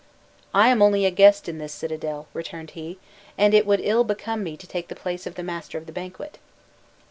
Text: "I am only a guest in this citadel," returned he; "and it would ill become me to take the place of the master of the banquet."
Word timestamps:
"I 0.51 0.69
am 0.69 0.81
only 0.81 1.05
a 1.05 1.11
guest 1.11 1.47
in 1.47 1.59
this 1.59 1.73
citadel," 1.75 2.25
returned 2.33 2.71
he; 2.71 2.97
"and 3.37 3.53
it 3.53 3.67
would 3.67 3.81
ill 3.81 4.03
become 4.03 4.43
me 4.43 4.57
to 4.57 4.65
take 4.65 4.87
the 4.87 4.95
place 4.95 5.27
of 5.27 5.35
the 5.35 5.43
master 5.43 5.77
of 5.77 5.85
the 5.85 5.91
banquet." 5.93 6.39